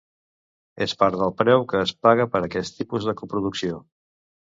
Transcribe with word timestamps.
És 0.85 0.95
part 1.01 1.17
del 1.19 1.33
preu 1.41 1.65
que 1.73 1.81
es 1.87 1.93
paga 2.07 2.25
per 2.37 2.41
aquest 2.47 2.77
tipus 2.79 3.07
de 3.11 3.15
coproducció. 3.21 3.79